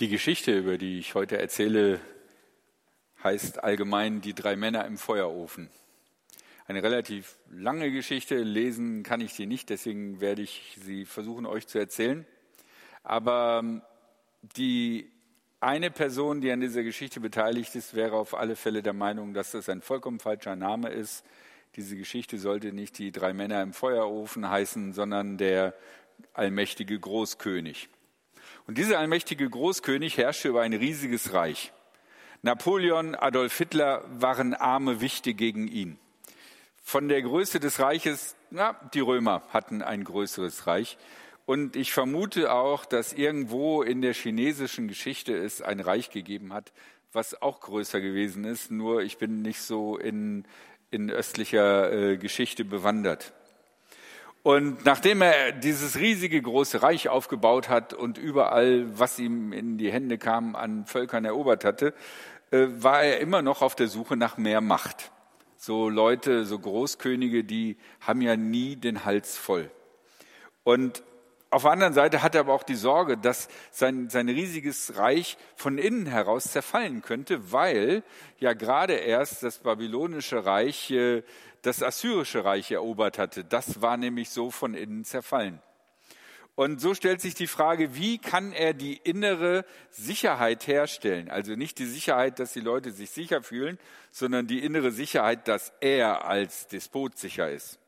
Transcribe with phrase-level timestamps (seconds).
[0.00, 2.00] Die Geschichte, über die ich heute erzähle,
[3.22, 5.68] heißt allgemein die drei Männer im Feuerofen.
[6.66, 11.66] Eine relativ lange Geschichte, lesen kann ich sie nicht, deswegen werde ich sie versuchen euch
[11.66, 12.24] zu erzählen.
[13.02, 13.82] Aber ähm,
[14.56, 15.12] die
[15.60, 19.50] eine Person, die an dieser Geschichte beteiligt ist, wäre auf alle Fälle der Meinung, dass
[19.50, 21.26] das ein vollkommen falscher Name ist.
[21.76, 25.74] Diese Geschichte sollte nicht die drei Männer im Feuerofen heißen, sondern der
[26.32, 27.90] allmächtige Großkönig.
[28.66, 31.72] Und dieser allmächtige Großkönig herrschte über ein riesiges Reich.
[32.42, 35.98] Napoleon, Adolf Hitler waren arme Wichte gegen ihn.
[36.82, 40.96] Von der Größe des Reiches, na, die Römer hatten ein größeres Reich.
[41.46, 46.72] Und ich vermute auch, dass irgendwo in der chinesischen Geschichte es ein Reich gegeben hat,
[47.12, 48.70] was auch größer gewesen ist.
[48.70, 50.44] Nur ich bin nicht so in,
[50.90, 53.34] in östlicher äh, Geschichte bewandert.
[54.42, 59.92] Und nachdem er dieses riesige große Reich aufgebaut hat und überall, was ihm in die
[59.92, 61.92] Hände kam, an Völkern erobert hatte,
[62.50, 65.10] äh, war er immer noch auf der Suche nach mehr Macht.
[65.56, 69.70] So Leute, so Großkönige, die haben ja nie den Hals voll.
[70.64, 71.02] Und
[71.50, 75.36] auf der anderen Seite hat er aber auch die Sorge, dass sein, sein riesiges Reich
[75.56, 78.04] von innen heraus zerfallen könnte, weil
[78.38, 81.24] ja gerade erst das babylonische Reich äh,
[81.62, 83.44] das assyrische Reich erobert hatte.
[83.44, 85.60] Das war nämlich so von innen zerfallen.
[86.54, 91.30] Und so stellt sich die Frage, wie kann er die innere Sicherheit herstellen?
[91.30, 93.78] Also nicht die Sicherheit, dass die Leute sich sicher fühlen,
[94.10, 97.78] sondern die innere Sicherheit, dass er als Despot sicher ist.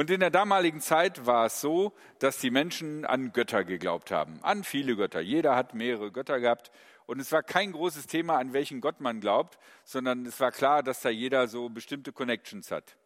[0.00, 4.38] Und in der damaligen Zeit war es so, dass die Menschen an Götter geglaubt haben,
[4.40, 5.20] an viele Götter.
[5.20, 6.70] Jeder hat mehrere Götter gehabt
[7.04, 10.82] und es war kein großes Thema, an welchen Gott man glaubt, sondern es war klar,
[10.82, 12.96] dass da jeder so bestimmte Connections hat.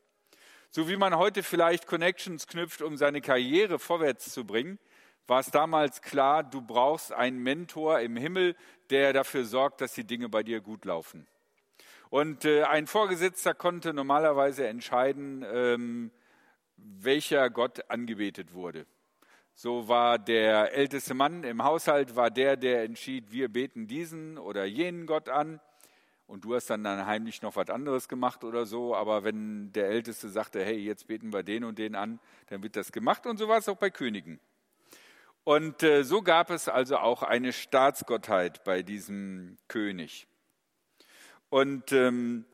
[0.70, 4.78] So wie man heute vielleicht Connections knüpft, um seine Karriere vorwärts zu bringen,
[5.26, 8.54] war es damals klar, du brauchst einen Mentor im Himmel,
[8.90, 11.26] der dafür sorgt, dass die Dinge bei dir gut laufen.
[12.08, 16.12] Und äh, ein Vorgesetzter konnte normalerweise entscheiden, ähm,
[16.76, 18.86] welcher Gott angebetet wurde.
[19.54, 24.64] So war der älteste Mann im Haushalt, war der, der entschied, wir beten diesen oder
[24.64, 25.60] jenen Gott an.
[26.26, 28.96] Und du hast dann, dann heimlich noch was anderes gemacht oder so.
[28.96, 32.76] Aber wenn der Älteste sagte, hey, jetzt beten wir den und den an, dann wird
[32.76, 33.26] das gemacht.
[33.26, 34.40] Und so war es auch bei Königen.
[35.44, 40.26] Und äh, so gab es also auch eine Staatsgottheit bei diesem König.
[41.50, 42.46] Und ähm,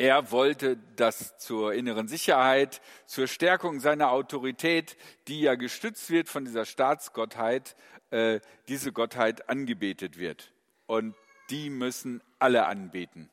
[0.00, 4.96] er wollte das zur inneren Sicherheit, zur Stärkung seiner Autorität,
[5.28, 7.76] die ja gestützt wird von dieser Staatsgottheit,
[8.08, 10.54] äh, diese Gottheit angebetet wird.
[10.86, 11.14] Und
[11.50, 13.28] die müssen alle anbeten.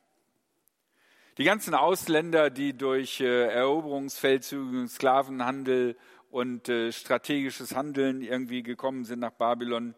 [1.38, 5.96] Die ganzen Ausländer, die durch äh, Eroberungsfeldzüge, Sklavenhandel
[6.32, 9.96] und äh, strategisches Handeln irgendwie gekommen sind nach Babylon,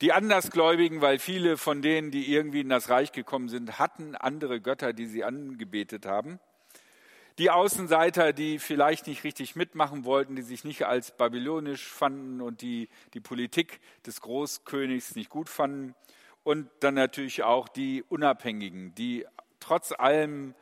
[0.00, 4.60] die Andersgläubigen, weil viele von denen, die irgendwie in das Reich gekommen sind, hatten andere
[4.60, 6.38] Götter, die sie angebetet haben.
[7.38, 12.62] Die Außenseiter, die vielleicht nicht richtig mitmachen wollten, die sich nicht als babylonisch fanden und
[12.62, 15.94] die die Politik des Großkönigs nicht gut fanden.
[16.42, 19.26] Und dann natürlich auch die Unabhängigen, die
[19.60, 20.54] trotz allem,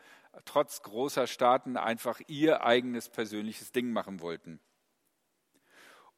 [0.44, 4.60] trotz großer Staaten einfach ihr eigenes persönliches Ding machen wollten.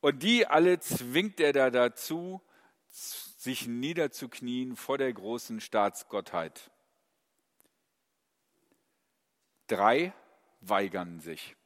[0.01, 2.41] Und die alle zwingt er da dazu,
[2.91, 6.71] sich niederzuknien vor der großen Staatsgottheit.
[9.67, 10.13] Drei
[10.61, 11.57] weigern sich.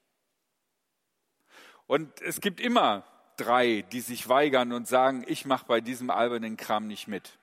[1.86, 3.04] Und es gibt immer
[3.36, 7.38] drei, die sich weigern und sagen, ich mache bei diesem albernen Kram nicht mit.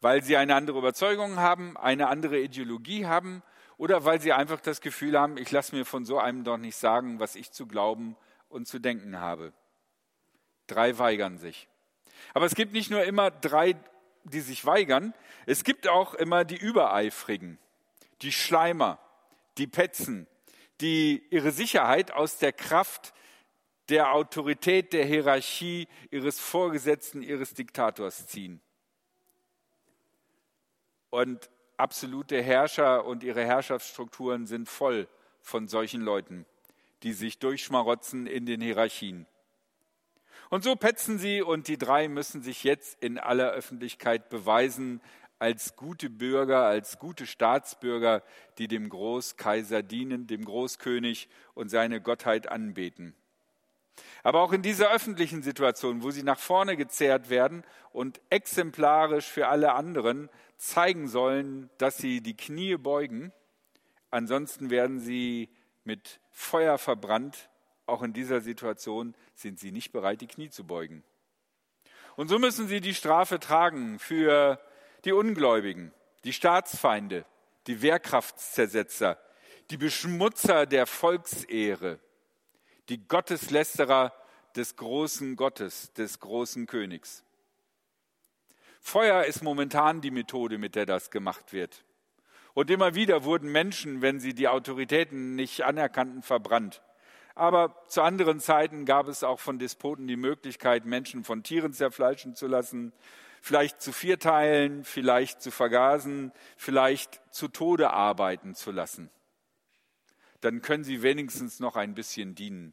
[0.00, 3.42] Weil sie eine andere Überzeugung haben, eine andere Ideologie haben
[3.76, 6.76] oder weil sie einfach das Gefühl haben, ich lasse mir von so einem doch nicht
[6.76, 8.16] sagen, was ich zu glauben
[8.48, 9.52] und zu denken habe.
[10.66, 11.68] Drei weigern sich.
[12.34, 13.76] Aber es gibt nicht nur immer drei,
[14.24, 15.14] die sich weigern,
[15.46, 17.58] es gibt auch immer die Übereifrigen,
[18.22, 18.98] die Schleimer,
[19.56, 20.26] die Petzen,
[20.80, 23.12] die ihre Sicherheit aus der Kraft
[23.88, 28.60] der Autorität, der Hierarchie ihres Vorgesetzten, ihres Diktators ziehen.
[31.10, 31.48] Und
[31.78, 35.08] absolute Herrscher und ihre Herrschaftsstrukturen sind voll
[35.40, 36.44] von solchen Leuten,
[37.02, 39.26] die sich durchschmarotzen in den Hierarchien.
[40.50, 45.02] Und so petzen sie und die drei müssen sich jetzt in aller Öffentlichkeit beweisen
[45.38, 48.22] als gute Bürger, als gute Staatsbürger,
[48.58, 53.14] die dem Großkaiser dienen, dem Großkönig und seine Gottheit anbeten.
[54.22, 57.62] Aber auch in dieser öffentlichen Situation, wo sie nach vorne gezerrt werden
[57.92, 63.32] und exemplarisch für alle anderen zeigen sollen, dass sie die Knie beugen,
[64.10, 65.50] ansonsten werden sie
[65.84, 67.48] mit Feuer verbrannt
[67.88, 71.02] auch in dieser Situation sind sie nicht bereit, die Knie zu beugen.
[72.16, 74.60] Und so müssen sie die Strafe tragen für
[75.04, 75.92] die Ungläubigen,
[76.24, 77.24] die Staatsfeinde,
[77.66, 79.18] die Wehrkraftszersetzer,
[79.70, 82.00] die Beschmutzer der Volksehre,
[82.88, 84.12] die Gotteslästerer
[84.56, 87.22] des großen Gottes, des großen Königs.
[88.80, 91.84] Feuer ist momentan die Methode, mit der das gemacht wird.
[92.54, 96.82] Und immer wieder wurden Menschen, wenn sie die Autoritäten nicht anerkannten, verbrannt.
[97.38, 102.34] Aber zu anderen Zeiten gab es auch von Despoten die Möglichkeit, Menschen von Tieren zerfleischen
[102.34, 102.92] zu lassen,
[103.40, 109.08] vielleicht zu vierteilen, vielleicht zu vergasen, vielleicht zu Tode arbeiten zu lassen.
[110.40, 112.72] Dann können sie wenigstens noch ein bisschen dienen.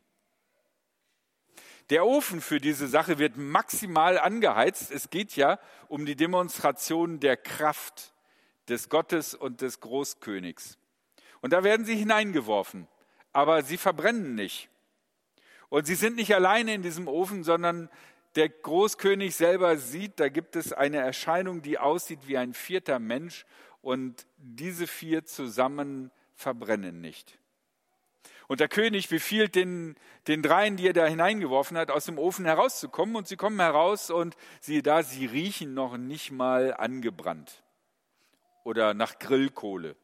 [1.92, 4.90] Der Ofen für diese Sache wird maximal angeheizt.
[4.90, 5.60] Es geht ja
[5.90, 8.16] um die Demonstration der Kraft
[8.68, 10.80] des Gottes und des Großkönigs.
[11.42, 12.88] Und da werden sie hineingeworfen,
[13.36, 14.70] aber sie verbrennen nicht.
[15.68, 17.90] Und sie sind nicht alleine in diesem Ofen, sondern
[18.38, 23.46] der Großkönig selber sieht, da gibt es eine Erscheinung, die aussieht wie ein vierter Mensch
[23.82, 27.38] und diese vier zusammen verbrennen nicht.
[28.48, 29.96] Und der König befiehlt den,
[30.28, 33.18] den dreien, die er da hineingeworfen hat, aus dem Ofen herauszukommen.
[33.18, 37.64] Und sie kommen heraus und siehe da, sie riechen noch nicht mal angebrannt
[38.64, 39.98] oder nach Grillkohle.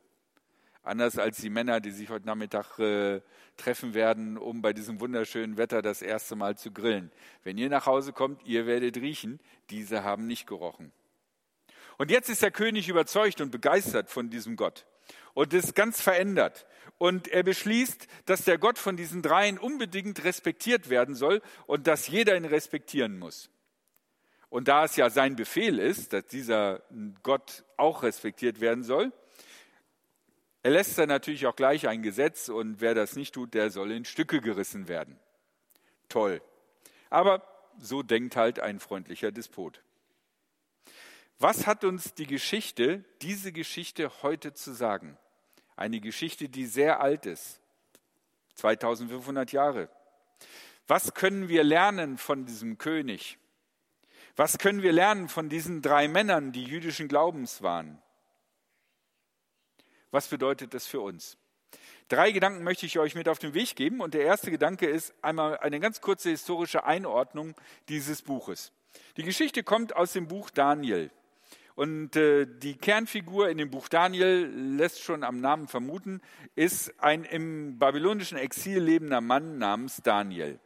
[0.84, 3.22] Anders als die Männer, die sich heute Nachmittag äh,
[3.56, 7.12] treffen werden, um bei diesem wunderschönen Wetter das erste Mal zu grillen.
[7.44, 9.40] Wenn ihr nach Hause kommt, ihr werdet riechen,
[9.70, 10.92] diese haben nicht gerochen.
[11.98, 14.88] Und jetzt ist der König überzeugt und begeistert von diesem Gott
[15.36, 16.66] und ist ganz verändert.
[16.98, 22.08] Und er beschließt, dass der Gott von diesen dreien unbedingt respektiert werden soll und dass
[22.08, 23.50] jeder ihn respektieren muss.
[24.50, 26.82] Und da es ja sein Befehl ist, dass dieser
[27.24, 29.14] Gott auch respektiert werden soll,
[30.64, 34.42] er natürlich auch gleich ein Gesetz und wer das nicht tut, der soll in Stücke
[34.42, 35.20] gerissen werden.
[36.08, 36.42] Toll.
[37.10, 37.44] Aber
[37.80, 39.82] so denkt halt ein freundlicher Despot.
[41.40, 45.18] Was hat uns die Geschichte, diese Geschichte heute zu sagen?
[45.76, 47.60] Eine Geschichte, die sehr alt ist,
[48.56, 49.90] 2500 Jahre.
[50.88, 53.40] Was können wir lernen von diesem König?
[54.36, 58.02] Was können wir lernen von diesen drei Männern, die jüdischen Glaubens waren?
[60.12, 61.38] Was bedeutet das für uns?
[62.10, 64.02] Drei Gedanken möchte ich euch mit auf den Weg geben.
[64.02, 67.56] Und der erste Gedanke ist einmal eine ganz kurze historische Einordnung
[67.88, 68.74] dieses Buches.
[69.16, 71.10] Die Geschichte kommt aus dem Buch Daniel.
[71.76, 74.46] Und äh, die Kernfigur in dem Buch Daniel
[74.78, 76.22] lässt schon am Namen vermuten,
[76.56, 80.60] ist ein im babylonischen Exil lebender Mann namens Daniel.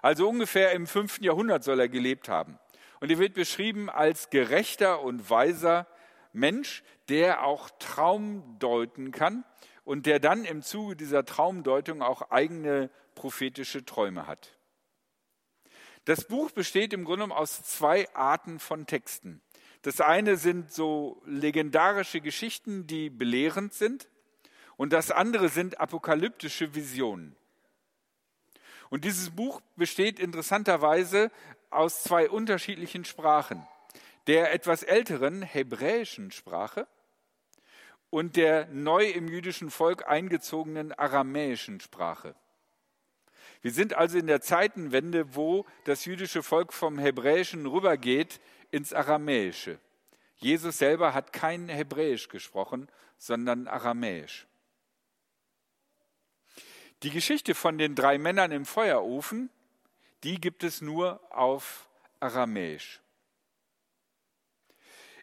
[0.00, 2.58] Also ungefähr im fünften Jahrhundert soll er gelebt haben.
[3.00, 5.88] Und er wird beschrieben als gerechter und weiser
[6.38, 9.44] Mensch, der auch Traum deuten kann
[9.84, 14.58] und der dann im Zuge dieser Traumdeutung auch eigene prophetische Träume hat.
[16.04, 19.42] Das Buch besteht im Grunde aus zwei Arten von Texten.
[19.82, 24.08] Das eine sind so legendarische Geschichten, die belehrend sind,
[24.76, 27.36] und das andere sind apokalyptische Visionen.
[28.90, 31.30] Und dieses Buch besteht interessanterweise
[31.70, 33.66] aus zwei unterschiedlichen Sprachen.
[34.28, 36.86] Der etwas älteren hebräischen Sprache
[38.10, 42.34] und der neu im jüdischen Volk eingezogenen aramäischen Sprache.
[43.62, 49.80] Wir sind also in der Zeitenwende, wo das jüdische Volk vom Hebräischen rübergeht ins Aramäische.
[50.36, 54.46] Jesus selber hat kein Hebräisch gesprochen, sondern Aramäisch.
[57.02, 59.50] Die Geschichte von den drei Männern im Feuerofen,
[60.22, 61.88] die gibt es nur auf
[62.20, 63.00] Aramäisch.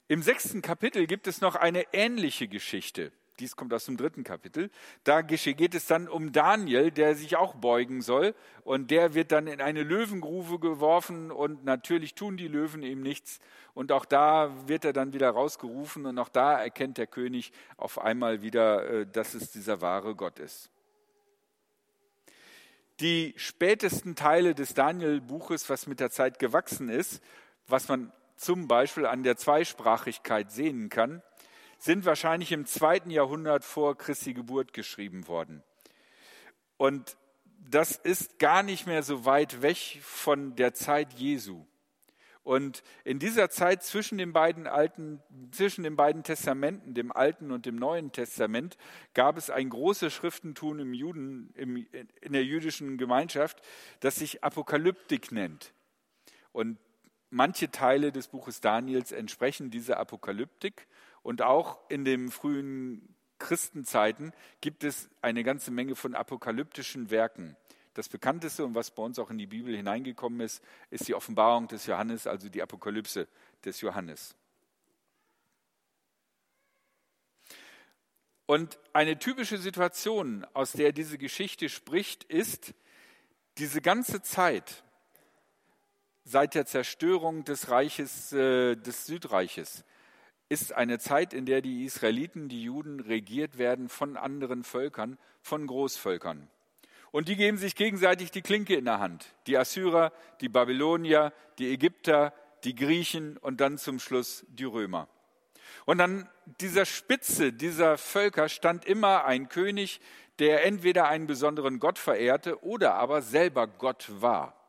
[0.07, 3.11] Im sechsten Kapitel gibt es noch eine ähnliche Geschichte.
[3.39, 4.69] Dies kommt aus dem dritten Kapitel,
[5.03, 8.33] da geht es dann um Daniel, der sich auch beugen soll.
[8.63, 11.31] Und der wird dann in eine Löwengrube geworfen.
[11.31, 13.39] Und natürlich tun die Löwen ihm nichts.
[13.73, 16.05] Und auch da wird er dann wieder rausgerufen.
[16.05, 20.39] Und auch da erkennt der König auf einmal wieder, äh, dass es dieser wahre Gott
[20.39, 20.69] ist.
[23.01, 27.21] Die spätesten Teile des Daniel-Buches, was mit der Zeit gewachsen ist,
[27.67, 31.21] was man zum Beispiel an der Zweisprachigkeit sehen kann,
[31.77, 35.63] sind wahrscheinlich im zweiten Jahrhundert vor Christi Geburt geschrieben worden.
[36.77, 37.17] Und
[37.69, 41.65] das ist gar nicht mehr so weit weg von der Zeit Jesu.
[42.43, 47.65] Und in dieser Zeit zwischen den beiden alten, zwischen den beiden Testamenten, dem Alten und
[47.65, 48.77] dem Neuen Testament,
[49.15, 51.87] gab es ein großes Schriftentun im Juden, im,
[52.21, 53.63] in der jüdischen Gemeinschaft,
[54.01, 55.73] das sich Apokalyptik nennt.
[56.51, 56.77] Und
[57.29, 60.87] manche Teile des Buches Daniels entsprechen dieser Apokalyptik
[61.23, 67.57] und auch in den frühen Christenzeiten gibt es eine ganze Menge von apokalyptischen Werken,
[67.95, 71.69] Das bekannteste und was bei uns auch in die Bibel hineingekommen ist, ist die Offenbarung
[71.69, 73.25] des Johannes, also die Apokalypse
[73.63, 74.35] des Johannes.
[78.47, 82.73] Und eine typische Situation, aus der diese Geschichte spricht, ist
[83.57, 84.83] diese ganze Zeit
[86.25, 89.85] seit der Zerstörung des Reiches, äh, des Südreiches,
[90.49, 95.65] ist eine Zeit, in der die Israeliten, die Juden regiert werden von anderen Völkern, von
[95.65, 96.47] Großvölkern.
[97.11, 99.33] Und die geben sich gegenseitig die Klinke in der Hand.
[99.47, 105.07] Die Assyrer, die Babylonier, die Ägypter, die Griechen und dann zum Schluss die Römer.
[105.85, 106.27] Und an
[106.59, 110.01] dieser Spitze dieser Völker stand immer ein König,
[110.39, 114.64] der entweder einen besonderen Gott verehrte oder aber selber Gott war.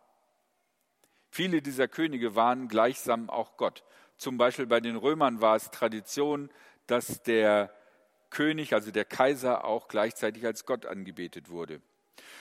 [1.36, 3.84] Viele dieser Könige waren gleichsam auch Gott.
[4.16, 6.48] Zum Beispiel bei den Römern war es Tradition,
[6.86, 7.74] dass der
[8.30, 11.82] König, also der Kaiser, auch gleichzeitig als Gott angebetet wurde.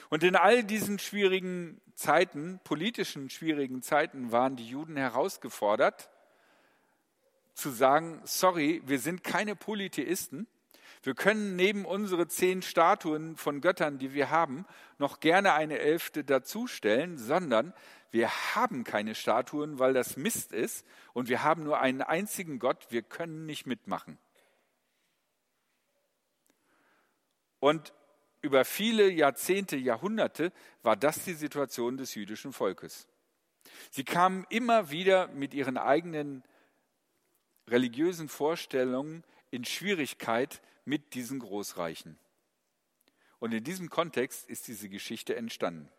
[0.08, 6.08] Und in all diesen schwierigen Zeiten, politischen schwierigen Zeiten, waren die Juden herausgefordert,
[7.52, 10.46] zu sagen, sorry, wir sind keine Polytheisten.
[11.02, 14.64] Wir können neben unsere zehn Statuen von Göttern, die wir haben,
[14.96, 17.74] noch gerne eine elfte dazustellen, sondern
[18.10, 22.86] wir haben keine Statuen, weil das Mist ist und wir haben nur einen einzigen Gott,
[22.90, 24.18] wir können nicht mitmachen.
[27.58, 27.92] Und
[28.42, 33.08] über viele Jahrzehnte, Jahrhunderte war das die Situation des jüdischen Volkes.
[33.90, 36.44] Sie kamen immer wieder mit ihren eigenen
[37.66, 42.18] religiösen Vorstellungen in Schwierigkeit mit diesen Großreichen.
[43.38, 45.90] Und in diesem Kontext ist diese Geschichte entstanden.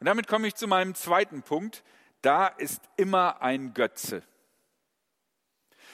[0.00, 1.84] Und damit komme ich zu meinem zweiten Punkt.
[2.22, 4.22] Da ist immer ein Götze.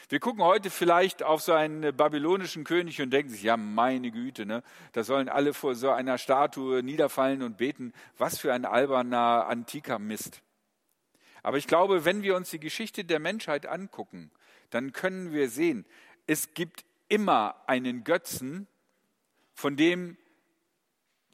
[0.09, 4.47] Wir gucken heute vielleicht auf so einen babylonischen König und denken sich, ja, meine Güte,
[4.47, 7.93] ne, da sollen alle vor so einer Statue niederfallen und beten.
[8.17, 10.43] Was für ein alberner, antiker Mist.
[11.43, 14.31] Aber ich glaube, wenn wir uns die Geschichte der Menschheit angucken,
[14.71, 15.85] dann können wir sehen,
[16.29, 18.69] es gibt immer einen Götzen,
[19.55, 20.17] von dem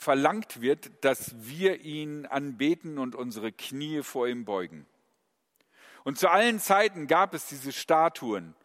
[0.02, 4.85] verlangt wird, dass wir ihn anbeten und unsere Knie vor ihm beugen.
[6.04, 8.56] Und zu allen Zeiten gab es diese Statuen,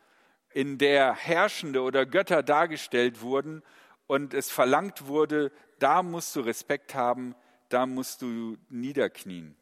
[0.50, 3.62] in der Herrschende oder Götter dargestellt wurden
[4.08, 7.36] und es verlangt wurde, da musst du Respekt haben,
[7.70, 9.56] da musst du niederknien.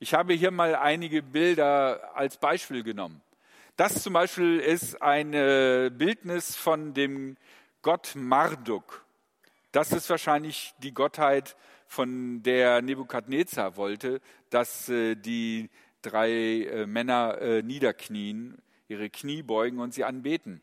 [0.00, 3.20] Ich habe hier mal einige Bilder als Beispiel genommen.
[3.76, 7.36] Das zum Beispiel ist ein Bildnis von dem
[7.82, 9.01] Gott Marduk.
[9.72, 11.56] Das ist wahrscheinlich die Gottheit,
[11.92, 15.68] von der Nebukadnezar wollte, dass äh, die
[16.00, 20.62] drei äh, Männer äh, niederknien, ihre Knie beugen und sie anbeten.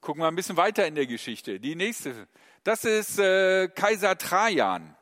[0.00, 1.58] Gucken wir ein bisschen weiter in der Geschichte.
[1.58, 2.28] Die nächste,
[2.62, 4.96] das ist Kaiser Trajan.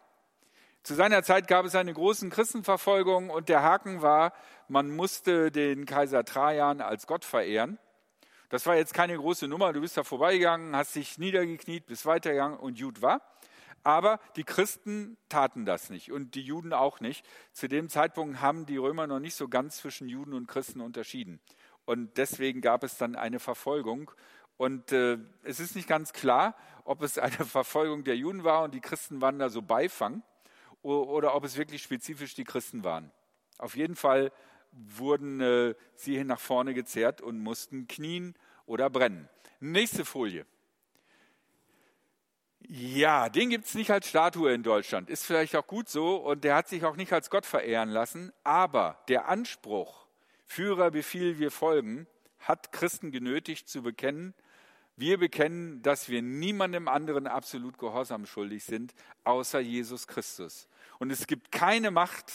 [0.83, 4.33] Zu seiner Zeit gab es eine große Christenverfolgung und der Haken war,
[4.69, 7.79] man musste den Kaiser Trajan als Gott verehren.
[8.49, 9.73] Das war jetzt keine große Nummer.
[9.73, 13.21] Du bist da vorbeigegangen, hast dich niedergekniet, bist weitergegangen und gut war.
[13.83, 17.25] Aber die Christen taten das nicht und die Juden auch nicht.
[17.53, 21.41] Zu dem Zeitpunkt haben die Römer noch nicht so ganz zwischen Juden und Christen unterschieden.
[21.85, 24.11] Und deswegen gab es dann eine Verfolgung.
[24.57, 28.75] Und äh, es ist nicht ganz klar, ob es eine Verfolgung der Juden war und
[28.75, 30.23] die Christen waren da so Beifang
[30.83, 33.11] oder ob es wirklich spezifisch die Christen waren.
[33.59, 34.31] Auf jeden Fall
[34.77, 38.35] wurden äh, sie nach vorne gezerrt und mussten knien
[38.67, 39.29] oder brennen.
[39.61, 40.47] Nächste Folie.
[42.69, 45.09] Ja, den gibt es nicht als Statue in Deutschland.
[45.09, 48.33] Ist vielleicht auch gut so und der hat sich auch nicht als Gott verehren lassen.
[48.43, 50.07] Aber der Anspruch,
[50.47, 52.07] Führer befiehl, wir folgen,
[52.41, 54.35] hat Christen genötigt zu bekennen,
[54.97, 60.69] wir bekennen, dass wir niemandem anderen absolut Gehorsam schuldig sind, außer Jesus Christus.
[60.99, 62.33] Und es gibt keine Macht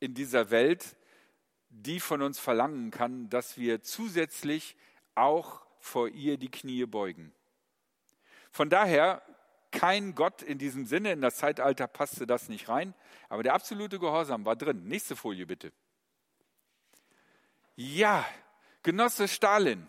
[0.00, 0.96] in dieser Welt,
[1.82, 4.76] die von uns verlangen kann, dass wir zusätzlich
[5.14, 7.32] auch vor ihr die Knie beugen.
[8.50, 9.22] Von daher
[9.70, 11.12] kein Gott in diesem Sinne.
[11.12, 12.94] In das Zeitalter passte das nicht rein.
[13.28, 14.86] Aber der absolute Gehorsam war drin.
[14.86, 15.72] Nächste Folie bitte.
[17.74, 18.24] Ja,
[18.84, 19.88] Genosse Stalin.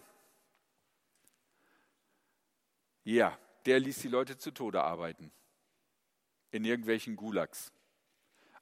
[3.03, 5.31] Ja, der ließ die Leute zu Tode arbeiten.
[6.49, 7.71] In irgendwelchen Gulags.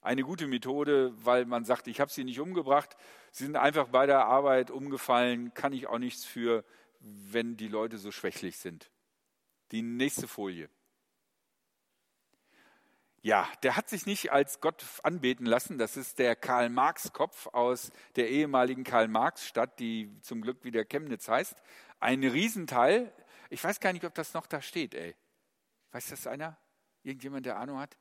[0.04, 2.94] Eine gute Methode, weil man sagt, ich habe sie nicht umgebracht.
[3.32, 5.54] Sie sind einfach bei der Arbeit umgefallen.
[5.54, 6.62] Kann ich auch nichts für,
[7.00, 8.90] wenn die Leute so schwächlich sind.
[9.72, 10.68] Die nächste Folie.
[13.22, 15.78] Ja, der hat sich nicht als Gott anbeten lassen.
[15.78, 21.56] Das ist der Karl-Marx-Kopf aus der ehemaligen Karl-Marx-Stadt, die zum Glück wieder Chemnitz heißt.
[21.98, 23.10] Ein Riesenteil.
[23.48, 25.16] Ich weiß gar nicht, ob das noch da steht, ey.
[25.92, 26.58] Weiß das einer?
[27.02, 27.96] Irgendjemand, der Ahnung hat?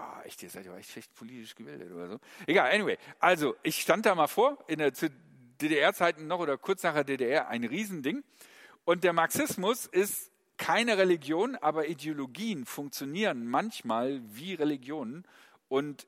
[0.00, 2.20] Oh, echt, ihr seid ja echt schlecht politisch gebildet oder so.
[2.46, 2.96] Egal, anyway.
[3.18, 4.92] Also, ich stand da mal vor, in der
[5.60, 8.24] DDR-Zeiten noch oder kurz nach der DDR, ein Riesending.
[8.86, 15.26] Und der Marxismus ist keine Religion, aber Ideologien funktionieren manchmal wie Religionen
[15.68, 16.06] und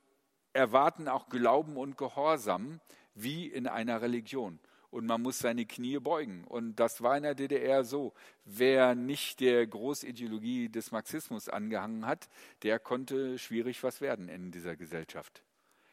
[0.54, 2.80] erwarten auch Glauben und Gehorsam
[3.14, 4.58] wie in einer Religion
[4.92, 6.44] und man muss seine Knie beugen.
[6.44, 8.12] Und das war in der DDR so.
[8.44, 12.28] Wer nicht der Großideologie des Marxismus angehangen hat,
[12.62, 15.42] der konnte schwierig was werden in dieser Gesellschaft.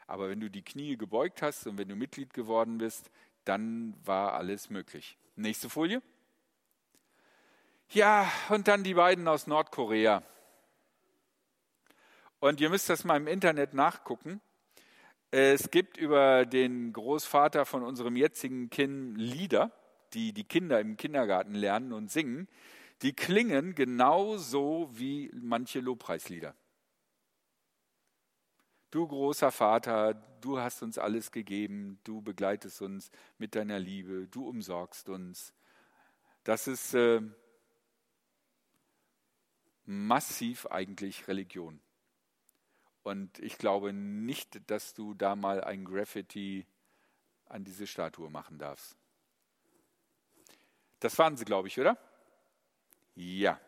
[0.06, 3.10] Aber wenn du die Knie gebeugt hast und wenn du Mitglied geworden bist,
[3.46, 5.18] dann war alles möglich.
[5.38, 6.01] Nächste Folie.
[7.91, 10.24] Ja, und dann die beiden aus Nordkorea.
[12.41, 14.41] Und ihr müsst das mal im Internet nachgucken.
[15.31, 19.71] Es gibt über den Großvater von unserem jetzigen Kind Lieder,
[20.13, 22.48] die die Kinder im Kindergarten lernen und singen.
[23.03, 26.55] Die klingen genauso wie manche Lobpreislieder.
[28.89, 34.50] Du großer Vater, du hast uns alles gegeben, du begleitest uns mit deiner Liebe, du
[34.50, 35.53] umsorgst uns.
[36.43, 37.21] Das ist äh,
[39.86, 41.79] massiv eigentlich Religion.
[43.10, 46.68] Und ich glaube nicht, dass du da mal ein Graffiti
[47.48, 48.96] an diese Statue machen darfst.
[51.00, 51.98] Das waren sie, glaube ich, oder?
[53.16, 53.60] Ja.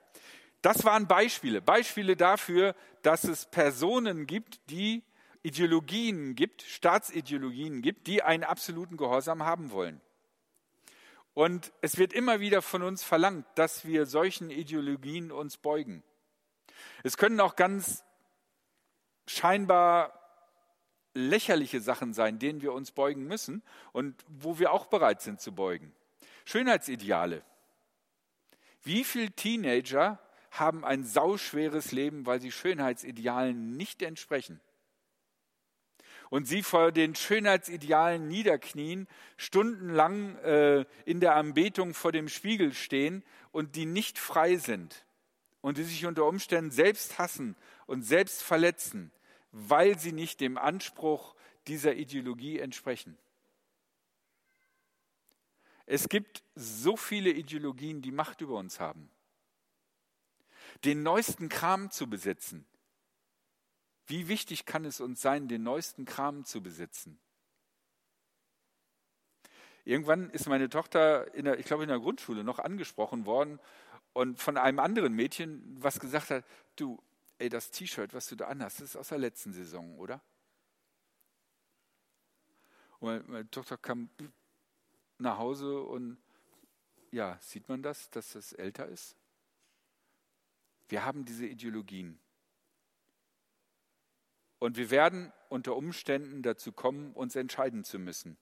[0.62, 1.60] Das waren Beispiele.
[1.60, 5.02] Beispiele dafür, dass es Personen gibt, die
[5.42, 10.02] Ideologien gibt, Staatsideologien gibt, die einen absoluten Gehorsam haben wollen.
[11.34, 16.04] Und es wird immer wieder von uns verlangt, dass wir solchen Ideologien uns beugen.
[17.02, 18.04] Es können auch ganz
[19.28, 20.14] scheinbar
[21.14, 25.54] lächerliche Sachen sein, denen wir uns beugen müssen und wo wir auch bereit sind zu
[25.54, 25.94] beugen.
[26.46, 27.44] Schönheitsideale.
[28.84, 30.20] Wie viele Teenager
[30.52, 34.60] haben ein sauschweres Leben, weil sie Schönheitsidealen nicht entsprechen?
[36.30, 43.24] Und sie vor den Schönheitsidealen niederknien, stundenlang äh, in der Anbetung vor dem Spiegel stehen
[43.52, 45.06] und die nicht frei sind
[45.60, 47.56] und die sich unter Umständen selbst hassen
[47.92, 49.12] und selbst verletzen,
[49.52, 51.36] weil sie nicht dem Anspruch
[51.68, 53.18] dieser Ideologie entsprechen.
[55.86, 59.12] Es gibt so viele Ideologien, die Macht über uns haben.
[60.86, 62.66] Den neuesten Kram zu besitzen.
[64.08, 67.20] Wie wichtig kann es uns sein, den neuesten Kram zu besitzen?
[69.84, 73.60] Irgendwann ist meine Tochter, der, ich glaube in der Grundschule, noch angesprochen worden
[74.14, 76.46] und von einem anderen Mädchen, was gesagt hat,
[76.78, 76.98] du,
[77.42, 80.22] ey, das T-Shirt, was du da anhast, das ist aus der letzten Saison, oder?
[83.00, 84.10] Und meine, meine Tochter kam
[85.18, 86.18] nach Hause und
[87.10, 89.16] ja, sieht man das, dass das älter ist?
[90.88, 92.20] Wir haben diese Ideologien.
[94.60, 98.38] Und wir werden unter Umständen dazu kommen, uns entscheiden zu müssen.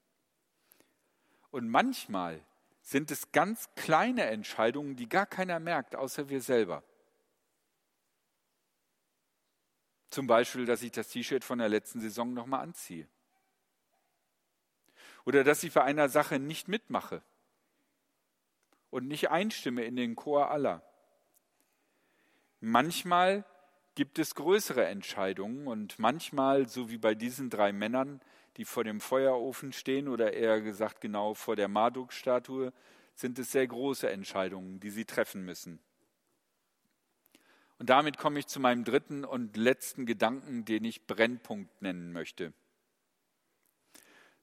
[1.52, 2.46] Und manchmal
[2.82, 6.84] sind es ganz kleine Entscheidungen, die gar keiner merkt, außer wir selber.
[10.10, 13.08] Zum Beispiel, dass ich das T-Shirt von der letzten Saison nochmal anziehe.
[15.26, 17.22] Oder dass ich bei einer Sache nicht mitmache
[18.90, 20.82] und nicht einstimme in den Chor aller.
[22.60, 23.46] Manchmal
[23.96, 28.22] gibt es größere Entscheidungen und manchmal, so wie bei diesen drei Männern,
[28.58, 32.74] die vor dem Feuerofen stehen oder eher gesagt genau vor der Marduk-Statue,
[33.14, 35.80] sind es sehr große Entscheidungen, die sie treffen müssen.
[37.80, 42.54] Und damit komme ich zu meinem dritten und letzten Gedanken, den ich Brennpunkt nennen möchte.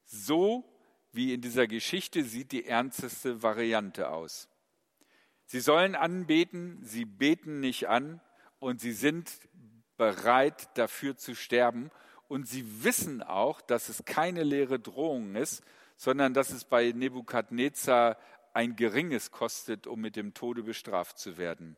[0.04, 0.64] So
[1.12, 4.48] wie in dieser Geschichte sieht die ernsteste Variante aus.
[5.44, 8.20] Sie sollen anbeten, sie beten nicht an
[8.58, 9.30] und sie sind
[9.96, 11.90] bereit dafür zu sterben
[12.28, 15.62] und sie wissen auch, dass es keine leere Drohung ist,
[15.96, 18.18] sondern dass es bei Nebukadnezar
[18.54, 21.76] ein geringes kostet, um mit dem Tode bestraft zu werden.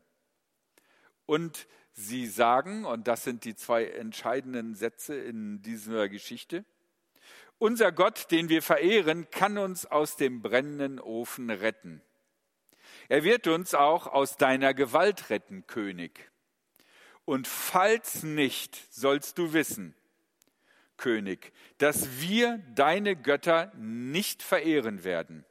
[1.29, 6.65] Und sie sagen, und das sind die zwei entscheidenden Sätze in dieser Geschichte,
[7.59, 12.01] unser Gott, den wir verehren, kann uns aus dem brennenden Ofen retten.
[13.09, 16.31] Er wird uns auch aus deiner Gewalt retten, König.
[17.25, 19.93] Und falls nicht, sollst du wissen,
[20.97, 25.45] König, dass wir deine Götter nicht verehren werden.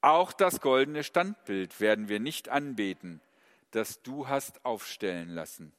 [0.00, 3.20] Auch das goldene Standbild werden wir nicht anbeten,
[3.70, 5.72] das du hast aufstellen lassen.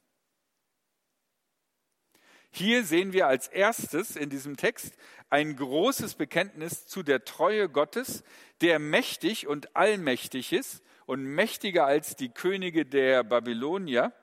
[2.51, 4.95] Hier sehen wir als erstes in diesem Text
[5.29, 8.23] ein großes Bekenntnis zu der Treue Gottes,
[8.61, 14.13] der mächtig und allmächtig ist und mächtiger als die Könige der Babylonier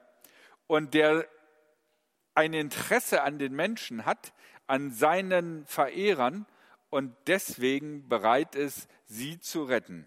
[0.67, 1.29] und der
[2.35, 4.35] ein Interesse an den Menschen hat,
[4.67, 6.47] an seinen Verehrern
[6.91, 10.07] und deswegen bereit ist, sie zu retten.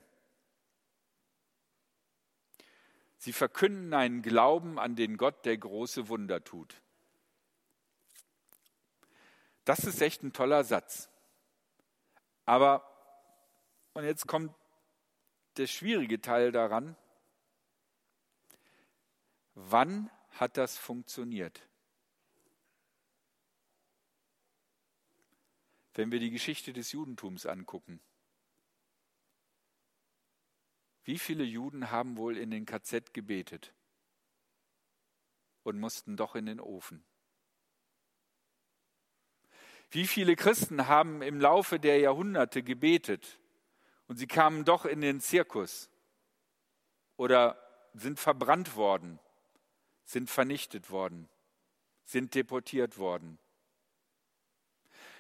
[3.20, 6.82] Sie verkünden einen Glauben an den Gott, der große Wunder tut.
[9.66, 11.10] Das ist echt ein toller Satz.
[12.46, 12.90] Aber,
[13.94, 14.56] und jetzt kommt
[15.58, 16.96] der schwierige Teil daran,
[19.54, 21.62] wann hat das funktioniert?
[25.94, 28.00] Wenn wir die Geschichte des Judentums angucken.
[31.04, 33.74] Wie viele Juden haben wohl in den KZ gebetet
[35.64, 37.04] und mussten doch in den Ofen?
[39.92, 43.40] Wie viele Christen haben im Laufe der Jahrhunderte gebetet
[44.08, 45.90] und sie kamen doch in den Zirkus
[47.18, 47.60] oder
[47.96, 49.20] sind verbrannt worden,
[50.04, 51.28] sind vernichtet worden,
[52.04, 53.40] sind deportiert worden?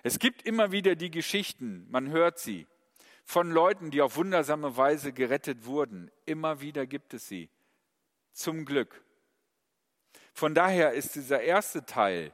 [0.03, 2.67] Es gibt immer wieder die Geschichten, man hört sie,
[3.29, 6.09] von Leuten, die auf wundersame Weise gerettet wurden.
[6.25, 7.47] Immer wieder gibt es sie.
[8.33, 9.03] Zum Glück.
[10.33, 12.33] Von daher ist dieser erste Teil,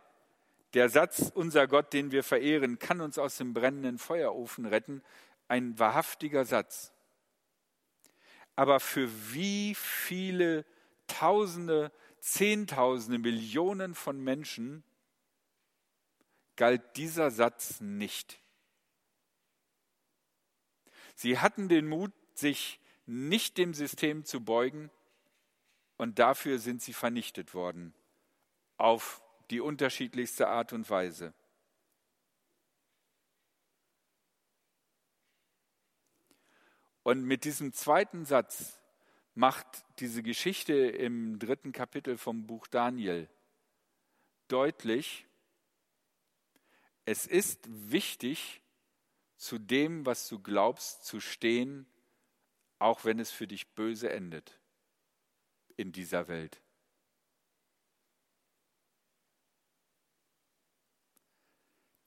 [0.73, 5.03] der Satz, unser Gott, den wir verehren, kann uns aus dem brennenden Feuerofen retten,
[5.49, 6.93] ein wahrhaftiger Satz.
[8.55, 10.63] Aber für wie viele
[11.07, 14.81] Tausende, Zehntausende, Millionen von Menschen
[16.55, 18.39] galt dieser Satz nicht?
[21.15, 24.91] Sie hatten den Mut, sich nicht dem System zu beugen
[25.97, 27.93] und dafür sind sie vernichtet worden
[28.77, 31.33] auf die unterschiedlichste Art und Weise.
[37.03, 38.79] Und mit diesem zweiten Satz
[39.35, 39.67] macht
[39.99, 43.29] diese Geschichte im dritten Kapitel vom Buch Daniel
[44.47, 45.27] deutlich,
[47.05, 48.61] es ist wichtig,
[49.37, 51.85] zu dem, was du glaubst, zu stehen,
[52.79, 54.59] auch wenn es für dich böse endet
[55.77, 56.61] in dieser Welt.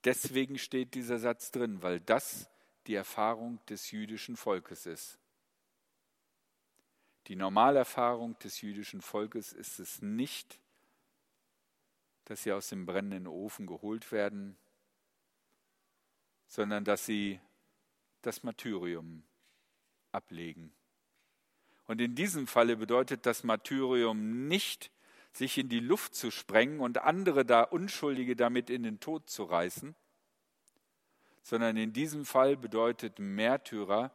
[0.05, 2.49] Deswegen steht dieser Satz drin, weil das
[2.87, 5.19] die Erfahrung des jüdischen Volkes ist.
[7.27, 10.59] Die Normalerfahrung des jüdischen Volkes ist es nicht,
[12.25, 14.57] dass sie aus dem brennenden Ofen geholt werden,
[16.49, 17.41] sondern dass sie
[18.23, 19.23] das Martyrium
[20.11, 20.73] ablegen.
[21.87, 24.91] Und in diesem Falle bedeutet das Martyrium nicht,
[25.33, 29.45] sich in die Luft zu sprengen und andere da Unschuldige damit in den Tod zu
[29.45, 29.95] reißen,
[31.43, 34.11] sondern in diesem Fall bedeutet Märtyrer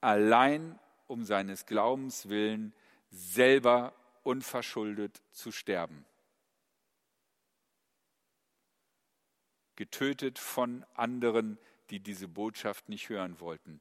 [0.00, 2.74] allein um seines Glaubens willen
[3.10, 6.04] selber unverschuldet zu sterben.
[9.78, 11.56] Getötet von anderen,
[11.90, 13.80] die diese Botschaft nicht hören wollten.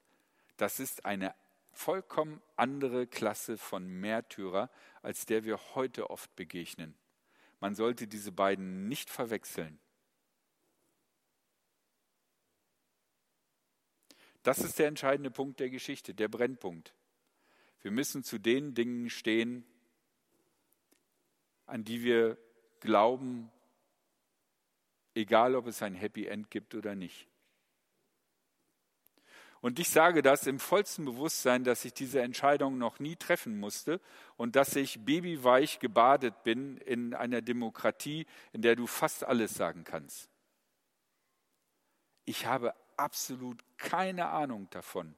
[0.55, 1.33] Das ist eine
[1.71, 4.69] vollkommen andere Klasse von Märtyrer,
[5.01, 6.93] als der wir heute oft begegnen.
[7.59, 9.79] Man sollte diese beiden nicht verwechseln.
[14.43, 16.93] Das ist der entscheidende Punkt der Geschichte, der Brennpunkt.
[17.81, 19.65] Wir müssen zu den Dingen stehen,
[21.65, 22.37] an die wir
[22.81, 23.51] glauben
[25.17, 27.27] egal ob es ein Happy End gibt oder nicht.
[29.59, 33.99] Und ich sage das im vollsten Bewusstsein, dass ich diese Entscheidung noch nie treffen musste
[34.35, 39.83] und dass ich babyweich gebadet bin in einer Demokratie, in der du fast alles sagen
[39.83, 40.29] kannst.
[42.25, 45.15] Ich habe absolut keine Ahnung davon,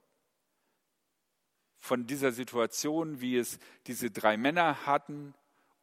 [1.78, 5.34] von dieser Situation, wie es diese drei Männer hatten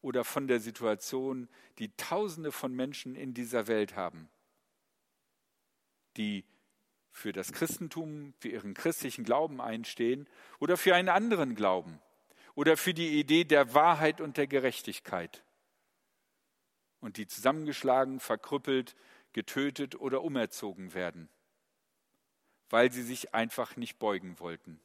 [0.07, 4.29] oder von der Situation, die Tausende von Menschen in dieser Welt haben,
[6.15, 6.45] die
[7.11, 11.99] für das Christentum, für ihren christlichen Glauben einstehen oder für einen anderen Glauben
[12.55, 15.43] oder für die Idee der Wahrheit und der Gerechtigkeit
[17.01, 18.95] und die zusammengeschlagen, verkrüppelt,
[19.33, 21.27] getötet oder umerzogen werden,
[22.69, 24.79] weil sie sich einfach nicht beugen wollten.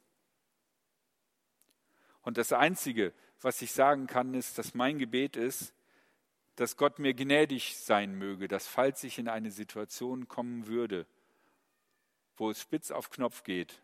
[2.23, 5.73] Und das Einzige, was ich sagen kann, ist, dass mein Gebet ist,
[6.55, 11.07] dass Gott mir gnädig sein möge, dass falls ich in eine Situation kommen würde,
[12.37, 13.81] wo es spitz auf Knopf geht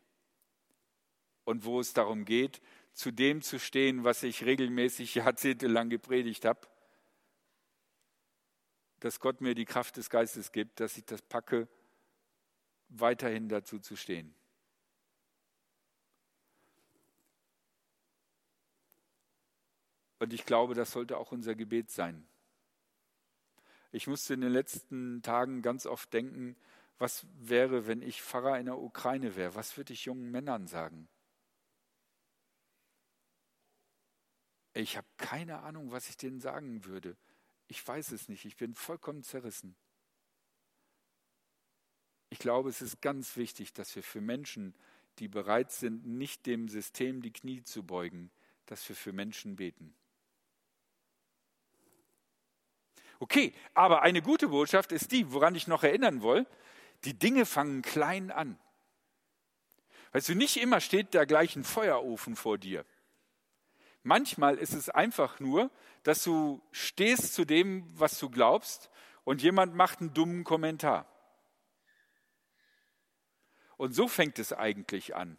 [1.45, 2.61] und wo es darum geht,
[2.93, 6.67] zu dem zu stehen, was ich regelmäßig jahrzehntelang gepredigt habe,
[8.99, 11.67] dass Gott mir die Kraft des Geistes gibt, dass ich das packe,
[12.89, 14.33] weiterhin dazu zu stehen.
[20.19, 22.27] Und ich glaube, das sollte auch unser Gebet sein.
[23.91, 26.55] Ich musste in den letzten Tagen ganz oft denken,
[26.99, 29.55] was wäre, wenn ich Pfarrer in der Ukraine wäre?
[29.55, 31.07] Was würde ich jungen Männern sagen?
[34.73, 37.17] Ich habe keine Ahnung, was ich denen sagen würde.
[37.67, 38.45] Ich weiß es nicht.
[38.45, 39.75] Ich bin vollkommen zerrissen.
[42.29, 44.75] Ich glaube, es ist ganz wichtig, dass wir für Menschen,
[45.17, 48.29] die bereit sind, nicht dem System die Knie zu beugen,
[48.67, 49.95] dass wir für Menschen beten.
[53.19, 56.47] Okay, aber eine gute Botschaft ist die, woran ich noch erinnern will,
[57.03, 58.57] die Dinge fangen klein an.
[60.11, 62.85] Weißt du, nicht immer steht da gleich ein Feuerofen vor dir.
[64.03, 65.69] Manchmal ist es einfach nur,
[66.03, 68.89] dass du stehst zu dem, was du glaubst
[69.25, 71.05] und jemand macht einen dummen Kommentar.
[73.77, 75.37] Und so fängt es eigentlich an.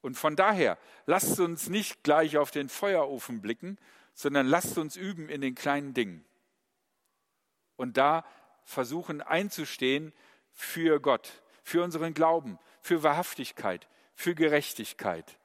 [0.00, 3.78] Und von daher, lasst uns nicht gleich auf den Feuerofen blicken,
[4.14, 6.24] sondern lasst uns üben in den kleinen Dingen.
[7.78, 8.26] Und da
[8.64, 10.12] versuchen einzustehen
[10.52, 15.38] für Gott, für unseren Glauben, für Wahrhaftigkeit, für Gerechtigkeit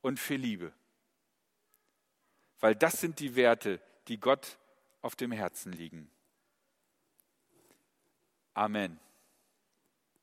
[0.00, 0.72] und für Liebe
[2.60, 4.58] weil das sind die Werte, die Gott
[5.02, 6.10] auf dem Herzen liegen.
[8.54, 8.98] Amen.